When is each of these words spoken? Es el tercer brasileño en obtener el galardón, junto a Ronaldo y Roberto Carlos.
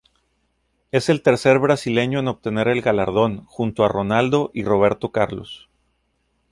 Es 0.91 1.09
el 1.09 1.21
tercer 1.21 1.59
brasileño 1.59 2.17
en 2.21 2.27
obtener 2.27 2.67
el 2.67 2.81
galardón, 2.81 3.45
junto 3.45 3.83
a 3.83 3.87
Ronaldo 3.87 4.49
y 4.51 4.63
Roberto 4.63 5.11
Carlos. 5.11 5.69